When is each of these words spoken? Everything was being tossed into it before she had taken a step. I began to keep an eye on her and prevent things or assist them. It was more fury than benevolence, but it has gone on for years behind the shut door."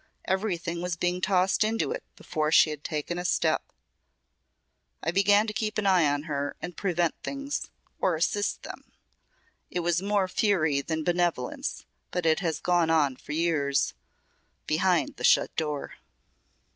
Everything 0.25 0.81
was 0.81 0.95
being 0.95 1.21
tossed 1.21 1.63
into 1.63 1.91
it 1.91 2.01
before 2.15 2.51
she 2.51 2.71
had 2.71 2.83
taken 2.83 3.19
a 3.19 3.23
step. 3.23 3.71
I 5.03 5.11
began 5.11 5.45
to 5.45 5.53
keep 5.53 5.77
an 5.77 5.85
eye 5.85 6.07
on 6.11 6.23
her 6.23 6.55
and 6.59 6.75
prevent 6.75 7.13
things 7.21 7.69
or 7.99 8.15
assist 8.15 8.63
them. 8.63 8.93
It 9.69 9.81
was 9.81 10.01
more 10.01 10.27
fury 10.27 10.81
than 10.81 11.03
benevolence, 11.03 11.85
but 12.09 12.25
it 12.25 12.39
has 12.39 12.59
gone 12.59 12.89
on 12.89 13.15
for 13.15 13.33
years 13.33 13.93
behind 14.65 15.17
the 15.17 15.23
shut 15.23 15.55
door." 15.55 15.93